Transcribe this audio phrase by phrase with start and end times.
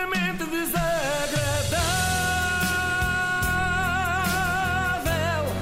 [0.00, 0.44] extremamente
[4.30, 5.52] desagradável.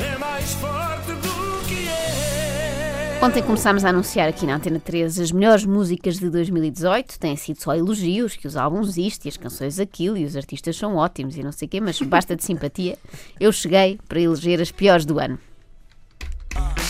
[0.00, 3.18] É mais forte do que é.
[3.22, 7.18] Ontem começámos a anunciar aqui na Antena 13 as melhores músicas de 2018.
[7.18, 10.76] Têm sido só elogios, que os álbuns isto e as canções aquilo e os artistas
[10.76, 12.98] são ótimos e não sei o quê, mas basta de simpatia.
[13.40, 15.38] Eu cheguei para eleger as piores do ano.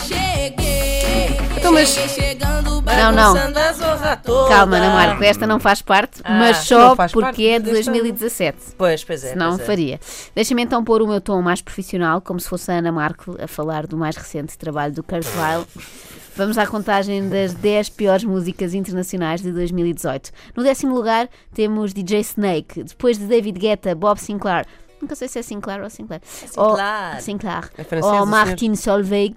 [0.07, 0.53] Cheguei,
[1.57, 2.62] Então, mas- cheguei chegando,
[2.97, 4.47] Não, não.
[4.47, 7.71] Calma, Ana Marco, esta não faz parte, Ah, mas só não porque parte é de
[7.71, 7.97] deste ano.
[7.99, 8.57] 2017.
[8.77, 9.35] Pois, pois é.
[9.35, 9.57] Não, é.
[9.57, 9.99] faria.
[10.35, 13.47] Deixa-me então pôr o meu tom mais profissional, como se fosse a Ana Marco a
[13.47, 15.65] falar do mais recente trabalho do Kurt Weill.
[16.35, 20.31] Vamos à contagem das 10 piores músicas internacionais de 2018.
[20.55, 24.65] No décimo lugar temos DJ Snake, depois de David Guetta, Bob Sinclair.
[24.99, 26.21] Nunca sei se é Sinclair ou Sinclair.
[26.23, 27.15] Sinclair.
[27.15, 27.69] Ou, Sinclair.
[27.77, 29.35] É francês, ou o Martin Solveig.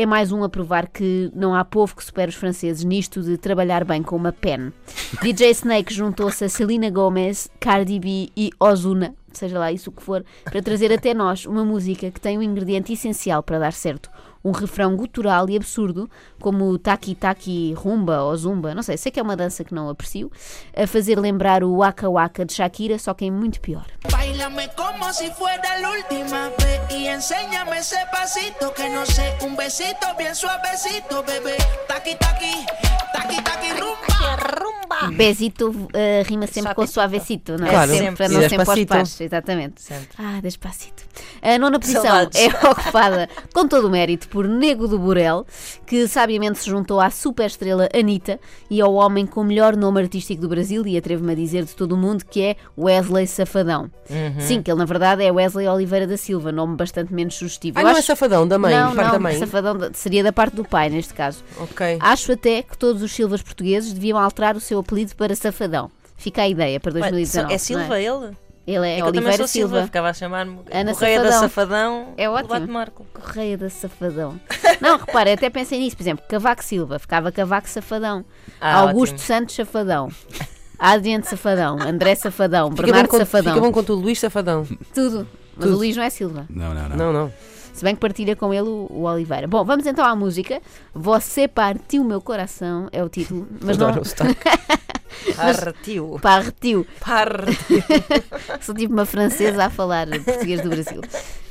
[0.00, 3.36] É mais um a provar que não há povo que supere os franceses nisto de
[3.36, 4.72] trabalhar bem com uma pen.
[5.20, 10.00] DJ Snake juntou-se a Selena Gomez, Cardi B e Ozuna, seja lá isso o que
[10.00, 14.08] for, para trazer até nós uma música que tem um ingrediente essencial para dar certo.
[14.48, 16.08] Um refrão gutural e absurdo,
[16.40, 19.74] como o Taki Taki Rumba ou Zumba, não sei, sei que é uma dança que
[19.74, 20.32] não aprecio,
[20.74, 23.84] a fazer lembrar o Waka Waka de Shakira, só que em muito pior.
[24.10, 29.54] Bailame como si fuera la última vez y enséñame ese pasito que no sé, un
[29.54, 31.22] besito bien suavecito,
[31.86, 32.64] taqui, taqui
[33.42, 34.57] taqui rumba.
[35.16, 35.88] Besito uh,
[36.26, 37.70] rima sempre com suavecito, não é?
[37.70, 37.90] Claro.
[37.92, 39.80] Sempre, para não sempre aos passos, exatamente.
[39.82, 40.08] Sempre.
[40.18, 41.02] Ah, despacito.
[41.42, 42.40] A nona posição Saudades.
[42.40, 45.46] é ocupada com todo o mérito por Nego do Borel,
[45.86, 48.38] que sabiamente se juntou à super estrela Anitta
[48.70, 51.74] e ao homem com o melhor nome artístico do Brasil, e atrevo-me a dizer de
[51.74, 53.90] todo o mundo, que é Wesley Safadão.
[54.10, 54.40] Uhum.
[54.40, 57.78] Sim, que ele na verdade é Wesley Oliveira da Silva, nome bastante menos sugestivo.
[57.78, 59.38] Ah, não é acho- safadão da mãe, Não, parte não, da mãe.
[59.38, 61.42] Safadão da- seria da parte do pai, neste caso.
[61.58, 61.98] Ok.
[62.00, 65.90] Acho até que todos os Silvas portugueses deviam alterar o seu apelido para Safadão.
[66.16, 67.48] Fica a ideia para Ué, 2019.
[67.48, 68.36] É não Silva ele?
[68.66, 69.68] Ele é, É que eu também Oliveira sou Silva.
[69.76, 69.86] Silva.
[69.86, 71.48] Ficava a chamar-me Ana Correia da Safadão.
[71.48, 72.14] Safadão.
[72.16, 72.72] É ótimo.
[72.72, 73.06] Marco.
[73.14, 74.40] Correia da Safadão.
[74.80, 75.96] Não, repara, até pensei nisso.
[75.96, 76.98] Por exemplo, Cavaco Silva.
[76.98, 78.24] Ficava Cavaco Safadão.
[78.60, 79.26] Ah, Augusto ótimo.
[79.26, 80.10] Santos Safadão.
[80.78, 81.78] Adriano Safadão.
[81.80, 82.70] André Safadão.
[82.70, 83.54] Fica Bernardo com, Safadão.
[83.54, 84.66] fica bom com tu, Luís Safadão.
[84.94, 85.26] Tudo.
[85.56, 85.74] Mas Tudo.
[85.74, 86.46] o Luís não é Silva.
[86.50, 86.96] Não, não, não.
[86.96, 87.32] Não, não.
[87.78, 89.46] Se bem que partilha com ele o, o Oliveira.
[89.46, 90.60] Bom, vamos então à música.
[90.92, 93.46] Você partiu meu coração é o título.
[93.62, 93.86] Mas não.
[93.86, 94.34] Adoro o sotaque.
[95.36, 96.18] Partiu.
[96.20, 96.86] Partiu.
[97.00, 97.82] Partiu.
[98.60, 101.00] Sou tipo uma francesa a falar português do Brasil.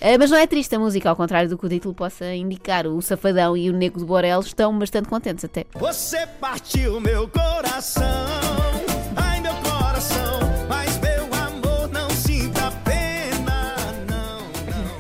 [0.02, 2.86] Eh, mas não é triste a música, ao contrário do que o título possa indicar.
[2.88, 5.66] O Safadão e o Nego de Borel estão bastante contentes até.
[5.76, 8.04] Você partiu meu coração,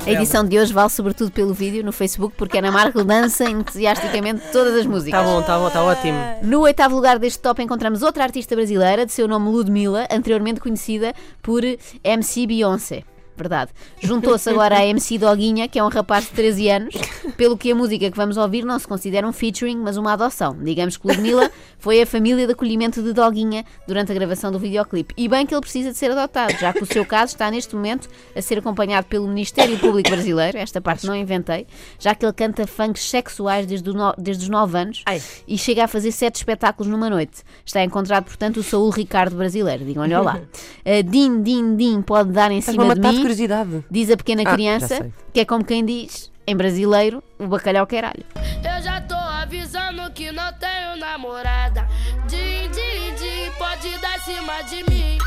[0.07, 4.41] A edição de hoje vale sobretudo pelo vídeo no Facebook, porque Ana Marco dança entusiasticamente
[4.53, 5.19] todas as músicas.
[5.19, 6.17] Tá bom, tá bom, tá ótimo.
[6.41, 11.13] No oitavo lugar deste top encontramos outra artista brasileira, de seu nome Ludmilla, anteriormente conhecida
[11.41, 11.61] por
[12.05, 13.03] MC Beyoncé.
[13.37, 13.71] Verdade.
[14.01, 16.95] Juntou-se agora a MC Doguinha, que é um rapaz de 13 anos,
[17.37, 20.57] pelo que a música que vamos ouvir não se considera um featuring, mas uma adoção.
[20.59, 25.13] Digamos que Ludmilla foi a família de acolhimento de Doguinha durante a gravação do videoclipe.
[25.15, 27.75] E bem que ele precisa de ser adotado, já que o seu caso está neste
[27.75, 31.67] momento a ser acompanhado pelo Ministério Público Brasileiro, esta parte não inventei,
[31.99, 35.21] já que ele canta funks sexuais desde, no- desde os 9 anos Ai.
[35.47, 37.43] e chega a fazer sete espetáculos numa noite.
[37.65, 39.85] Está encontrado, portanto, o Saúl Ricardo brasileiro.
[39.85, 40.41] Digam-lhe olá.
[40.85, 43.83] Uh, din, din, din, pode dar em cima de mim, curiosidade.
[43.91, 45.13] diz a pequena Ah, já criança, sei.
[45.33, 48.23] que é como quem diz, em brasileiro, o bacalhau queralho.
[48.35, 51.87] Eu já tô avisando que não tenho namorada.
[52.27, 55.17] Din, din, din, pode dar cima de mim.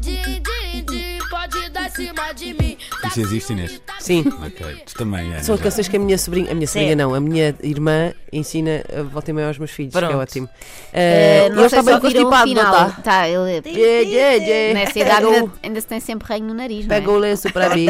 [0.00, 2.75] Din, din, din, pode dar cima de mim.
[3.20, 3.80] Existe, Inês?
[4.00, 4.24] Sim.
[4.44, 5.42] Ok, tu também, Ana.
[5.42, 5.62] São já.
[5.64, 9.30] canções que a minha sobrinha, a minha sobrinha não, a minha irmã ensina a volta
[9.30, 10.18] e meia aos meus filhos, que é Pronto.
[10.18, 10.46] ótimo.
[10.46, 10.50] Uh,
[10.92, 12.88] Eh, não ele sei está se bem ouviram o constipado, não final.
[12.88, 13.02] está?
[13.02, 13.62] Tá, ele...
[13.66, 14.74] Yeah, yeah, yeah.
[14.74, 17.00] Nessa idade ainda, ainda se tem sempre reino no nariz, não é?
[17.00, 17.86] Pega o lenço para mim.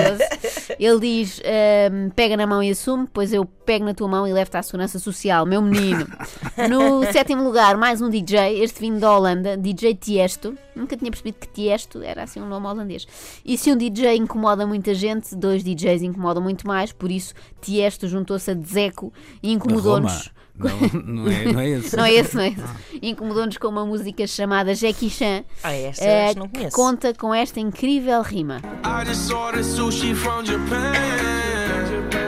[0.79, 4.33] Ele diz: ehm, pega na mão e assume, pois eu pego na tua mão e
[4.33, 6.07] levo-te à segurança social, meu menino.
[6.71, 10.57] No sétimo lugar, mais um DJ, este vindo da Holanda, DJ Tiesto.
[10.75, 13.07] Nunca tinha percebido que Tiesto era assim um nome holandês.
[13.45, 18.09] E se um DJ incomoda muita gente, dois DJs incomodam muito mais, por isso Tiesto
[18.09, 19.13] juntou-se a Dzeko
[19.43, 20.31] e incomodou-nos.
[20.59, 21.97] Não, não, é, não é esse.
[21.97, 22.63] Não é esse, não é esse.
[23.03, 26.77] Incomodou-nos com uma música chamada Jackie Chan, Ah, esta eh, não que conheço.
[26.77, 28.61] conta com esta incrível rima.
[28.85, 30.95] I just ordered sushi from Japan.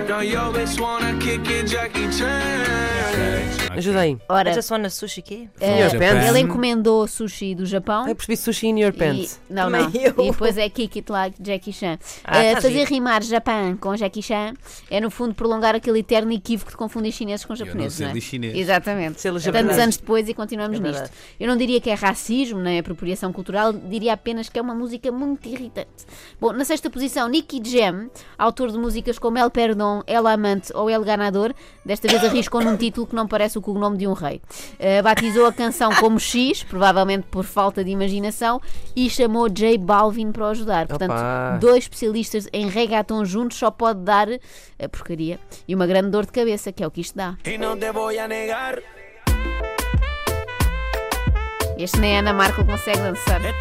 [0.09, 3.08] Now yo bitch wanna kick it, Jackie Chan.
[3.19, 3.79] Ok.
[3.79, 4.19] Ajuda aí.
[4.29, 5.49] Ora, I just wanna sushi quê?
[5.61, 6.27] eh, Your pants.
[6.29, 8.09] ele encomendou sushi do Japão.
[8.09, 9.41] Eu percebi sushi in your E, pants.
[9.49, 9.91] não, Também não.
[10.01, 10.15] eu.
[10.27, 11.99] E depois é Kick It Like Jackie Chan.
[12.25, 12.91] Ah, Eh, tá fazer giro.
[12.91, 14.55] rimar Japão com Jackie Chan
[14.91, 17.95] é, no fundo, prolongar aquele eterno equívoco de confundir chineses com japoneses.
[17.99, 18.13] ser não é?
[18.13, 18.57] ali chinês.
[18.57, 19.21] Exatamente.
[19.21, 20.93] Ser ali Tantos anos depois e continuamos É nisto.
[20.95, 21.13] verdade.
[21.39, 25.11] Eu não diria que é racismo nem apropriação cultural, diria apenas que é uma música
[25.13, 25.89] muito irritante.
[26.41, 30.91] Bom, na sexta posição, Nicky Jam, autor de músicas como El Perdón, El Amante ou
[30.91, 31.55] El Ganador,
[31.85, 34.41] desta vez arriscou num título que não parece o cognome de um rei.
[34.79, 38.61] Eh, batizou a canção como X, provavelmente por falta de imaginação,
[38.95, 40.87] e chamou J Balvin para o ajudar.
[40.87, 41.59] Portanto, Opa.
[41.61, 46.33] dois especialistas em reggaeton juntos só pode dar a porcaria e uma grande dor de
[46.33, 47.37] cabeça, que é o que isto dá.
[47.45, 48.83] Y no te voy a negar,
[51.79, 53.41] Este nem a Ana Marco consegue dançar.
[53.41, 53.53] Tinha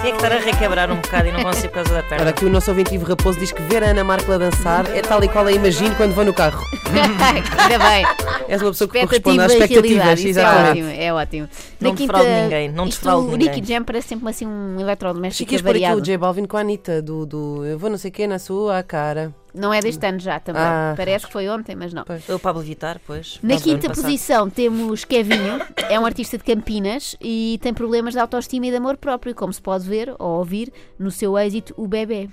[0.00, 2.22] que estar a requebrar um bocado e não consigo por causa da perna.
[2.22, 4.84] Ora, aqui o nosso ouvinte Ivo Raposo diz que ver a Ana Marco a dançar
[4.92, 6.64] é tal e qual a imagino quando vou no carro.
[6.90, 8.04] Ainda bem.
[8.48, 10.24] És uma pessoa que corresponde Expectativa às expectativas.
[10.24, 10.70] é Exatamente.
[10.70, 11.48] ótimo, é ótimo.
[11.80, 13.54] Não defraude ninguém, não isto, defraude O ninguém.
[13.54, 16.02] Nicky Jam parece sempre assim um eletrodoméstico Chiquinhas por aqui o variado.
[16.02, 18.82] J Balvin com a Anitta do, do Eu vou não sei o que na sua
[18.82, 19.32] cara.
[19.54, 20.62] Não é deste ano já também.
[20.62, 20.94] Ah.
[20.96, 22.04] Parece que foi ontem, mas não.
[22.28, 23.38] O Pablo Vittar, pois.
[23.42, 28.20] Na do quinta posição temos Kevinho, é um artista de Campinas e tem problemas de
[28.20, 31.86] autoestima e de amor próprio, como se pode ver ou ouvir no seu êxito O
[31.86, 32.28] Bebê.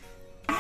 [0.50, 0.54] Oh,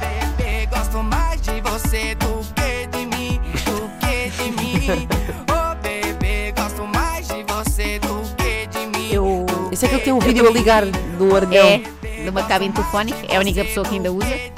[0.00, 5.08] bebê, gosto mais de você do que de mim, do que de mim.
[5.48, 9.12] Oh, bebê, gosto mais de você do que de mim.
[9.12, 9.46] Eu.
[9.70, 11.66] Isso é que ele tem um vídeo a ligar um ardelhão.
[11.66, 14.51] É de uma cabine telefónica, é a única pessoa que ainda usa.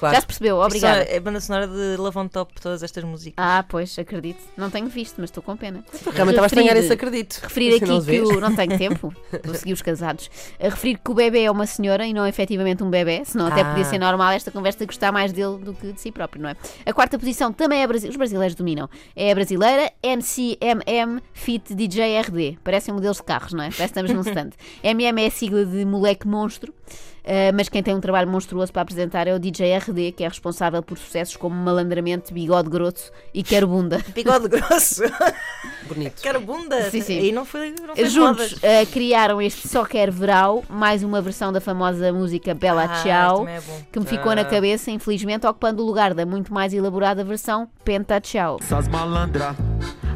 [0.00, 0.14] Claro.
[0.14, 1.02] Já se percebeu, obrigada.
[1.02, 3.34] É a banda sonora de Love on Top, todas estas músicas.
[3.36, 4.40] Ah, pois, acredito.
[4.56, 5.84] Não tenho visto, mas estou com pena.
[5.92, 7.38] Realmente estava a estranhar esse acredito.
[7.42, 8.40] Referir não aqui que o.
[8.40, 9.12] Não tenho tempo,
[9.44, 10.30] vou seguir os casados.
[10.58, 13.60] A referir que o bebê é uma senhora e não efetivamente um bebê, senão até
[13.60, 13.64] Ah.
[13.66, 16.56] podia ser normal esta conversa gostar mais dele do que de si próprio, não é?
[16.86, 18.88] A quarta posição também é brasileira, os brasileiros dominam.
[19.14, 22.58] É a brasileira MCMM Fit DJ RD.
[22.64, 23.66] Parecem modelos de carros, não é?
[23.70, 24.50] Parece que estamos num stand.
[24.82, 26.72] MM é a sigla de moleque monstro.
[27.20, 30.28] Uh, mas quem tem um trabalho monstruoso para apresentar é o DJ RD, que é
[30.28, 34.00] responsável por sucessos como Malandramento, Bigode Grosso e Quero Bunda.
[34.14, 35.02] Bigode grosso.
[35.86, 36.22] Bonito.
[36.22, 36.88] Quero bunda.
[36.90, 37.20] Sim, sim.
[37.20, 37.74] E não foi.
[37.86, 42.54] Não foi Juntos uh, criaram este Só Quer Verão, mais uma versão da famosa música
[42.54, 46.54] Bela Ah, Tchau, é que me ficou na cabeça, infelizmente, ocupando o lugar da muito
[46.54, 48.58] mais elaborada versão Penta Tchau.
[48.60, 49.56] Essas malandra,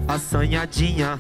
[0.07, 1.19] assanhadinha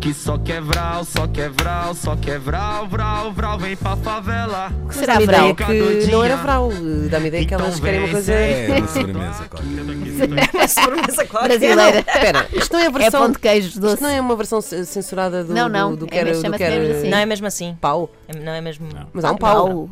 [0.00, 4.72] Que só quer vral, só quer vral, só quer vral, vral, vral Vem pra favela
[4.84, 6.70] O que será ideia que não era Vral.
[7.10, 8.32] Dá-me ideia que Então elas querem uma coisa.
[8.32, 9.70] É uma sobremesa qualquer.
[10.54, 11.48] Uma sobremesa qualquer.
[11.48, 11.98] Brasileira.
[11.98, 13.20] Espera, isto não é a É versão.
[13.20, 13.94] pão de queijos doce.
[13.94, 16.94] Isto não é uma versão censurada do, Não, não, do, do é chama-se quer mesmo
[16.96, 17.10] assim.
[17.10, 17.76] Não é mesmo assim.
[17.80, 18.10] pau.
[18.28, 18.88] É- Não é mesmo.
[19.12, 19.88] Mas há um pau.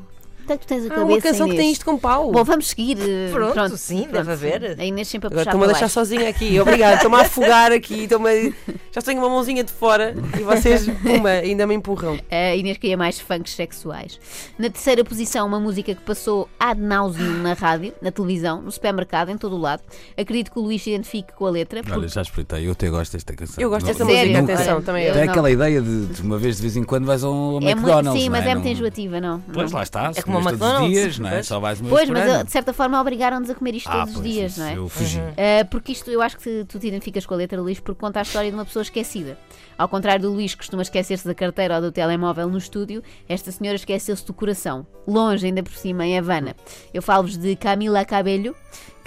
[0.48, 1.62] Até que tu tens a cabeça, uma canção que Inês.
[1.64, 2.32] tem isto com pau.
[2.32, 2.96] Bom, vamos seguir.
[2.96, 4.76] uh, Pronto, sim, deve haver.
[4.80, 5.94] A Inês sempre a Agora puxar estou-me a deixar baixo.
[5.94, 6.58] sozinha aqui.
[6.60, 6.94] Obrigada.
[6.96, 8.04] Estou-me a afogar aqui.
[8.04, 8.52] estou-me a-
[8.92, 12.18] Já tenho uma mãozinha de fora e vocês, puma, ainda me empurram.
[12.30, 14.18] A Inês queria mais funks sexuais.
[14.58, 19.28] Na terceira posição, uma música que passou ad nauseum na rádio, na televisão, no supermercado,
[19.30, 19.82] em todo o lado.
[20.16, 21.82] Acredito que o Luís se identifique com a letra.
[21.82, 23.56] porque- Olha, já espreitei, eu até gosto desta canção.
[23.62, 25.14] Eu gosto desta música, nunca- atenção, Olha, também eu eu.
[25.14, 27.74] Tem aquela ideia de, de uma vez de vez em quando vais ao, ao É
[27.74, 29.40] muito, sim, mas não é muito Não- enjoativa, não?
[29.52, 29.76] Pois não.
[29.78, 31.32] lá está, É como todos os McDonald's, dias, não é?
[31.32, 31.46] pois.
[31.46, 32.40] Só vais uma Pois, mas ano.
[32.40, 34.76] uh, de certa forma obrigaram-nos a comer isto Ah, todos os dias, isso não é?
[34.76, 35.18] Eu fugi.
[35.18, 38.18] Uh, porque isto eu acho que tu te identificas com a letra Luís porque conta
[38.20, 39.38] a história de uma pessoa esquecida.
[39.76, 43.52] Ao contrário do Luís que costuma esquecer-se da carteira ou do telemóvel no estúdio, esta
[43.52, 46.56] senhora esqueceu-se do coração, longe ainda por cima, em Havana.
[46.92, 48.54] Eu falo-vos de Camila Cabello,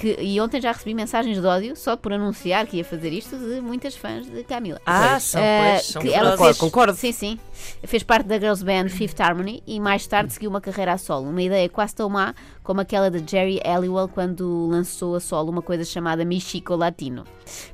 [0.01, 3.37] que, e ontem já recebi mensagens de ódio só por anunciar que ia fazer isto
[3.37, 4.81] de muitas fãs de Camila.
[4.83, 5.85] Ah, são, Uh, pois.
[5.85, 6.97] São que ela fez, Concordo.
[6.97, 7.39] Sim, sim.
[7.83, 11.29] Fez parte da girls band Fifth Harmony e mais tarde seguiu uma carreira a solo.
[11.29, 15.61] Uma ideia quase tão má como aquela de Jerry Halliwell quando lançou a solo uma
[15.61, 17.23] coisa chamada Michico Latino.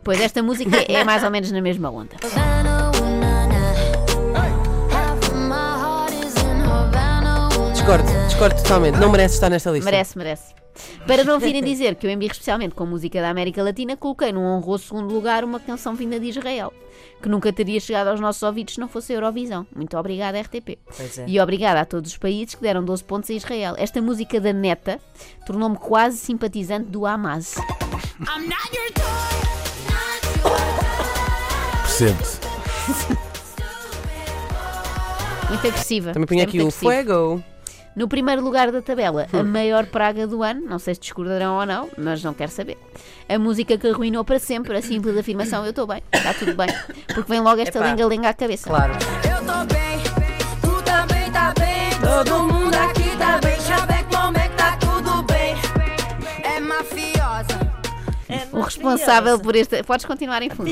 [0.03, 2.17] Pois esta música é mais ou menos na mesma onda.
[7.71, 8.99] Discordo, discordo totalmente.
[8.99, 9.89] Não merece estar nesta lista.
[9.89, 10.66] Merece, merece.
[11.05, 14.43] Para não virem dizer que eu embirro especialmente com música da América Latina, coloquei num
[14.43, 16.73] honroso segundo lugar uma canção vinda de Israel,
[17.21, 19.65] que nunca teria chegado aos nossos ouvidos se não fosse a Eurovisão.
[19.75, 20.77] Muito obrigada, RTP.
[20.95, 21.25] Pois é.
[21.27, 23.75] E obrigada a todos os países que deram 12 pontos a Israel.
[23.77, 24.99] Esta música da Neta
[25.45, 27.55] tornou-me quase simpatizante do Hamas.
[31.83, 32.39] Percebe-se.
[35.49, 36.11] Muito agressiva.
[36.11, 36.85] Também punha aqui o agressivo.
[36.85, 37.43] Fuego.
[37.97, 41.65] No primeiro lugar da tabela, a maior praga do ano, não sei se discordarão ou
[41.65, 42.77] não, mas não quero saber.
[43.27, 46.67] A música que arruinou para sempre a simples afirmação: Eu estou bem, está tudo bem.
[47.07, 48.69] Porque vem logo esta lenga-lenga à cabeça.
[48.69, 48.93] Claro.
[48.93, 49.97] Eu tô bem,
[50.61, 51.89] tu também tá bem.
[51.99, 53.59] Todo mundo aqui tá bem.
[53.61, 55.55] Já vê como é que tá tudo bem.
[56.43, 57.67] É mafiosa.
[58.51, 59.81] O responsável por este.
[59.81, 60.69] Podes continuar em fundo.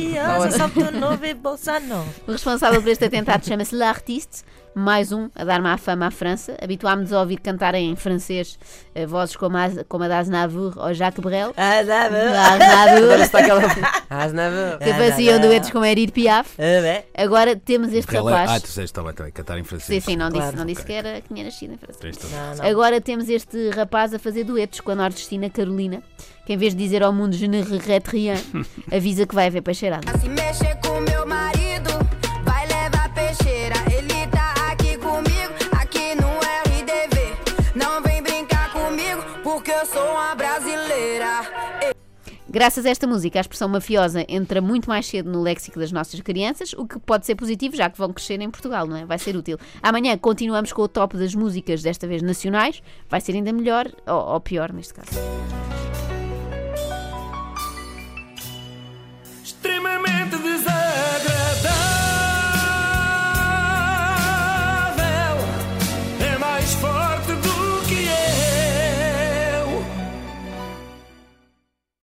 [1.42, 2.06] Bolsa nova.
[2.28, 4.44] O responsável por este atentado chama-se L'Artiste,
[4.76, 6.56] mais um a dar má fama à França.
[6.62, 8.60] Habituámos-nos a ouvir cantar em francês
[8.94, 11.54] eh, vozes como a, como a das Navour ou Jacques Brel.
[11.56, 12.58] Ah, dá, dá.
[12.58, 13.62] Das Navour, Agora está aquela.
[14.08, 14.78] Ah, never.
[14.78, 16.52] que faziam duetos com Edith Piaf.
[16.60, 17.04] Ah.
[17.22, 18.62] Agora temos este Ela- Ah, rapaz.
[18.62, 20.04] tu disseste estava a cantar em Sim, francês.
[20.04, 20.58] sim, não disse, Claro.
[20.58, 21.80] não disse que, era, que tinha nascido em
[22.58, 22.70] não.
[22.70, 26.02] Agora temos este rapaz a fazer duetos com a nordestina Carolina,
[26.46, 28.36] que em vez de dizer ao mundo je ne regrette rien,
[28.94, 30.06] avisa que vai haver peixeirada.
[30.20, 31.25] Se mexer com meu
[42.56, 46.22] Graças a esta música, a expressão mafiosa entra muito mais cedo no léxico das nossas
[46.22, 49.04] crianças, o que pode ser positivo, já que vão crescer em Portugal, não é?
[49.04, 49.58] Vai ser útil.
[49.84, 52.82] Amanhã continuamos com o top das músicas, desta vez nacionais.
[53.10, 55.12] Vai ser ainda melhor, ou, ou pior neste caso.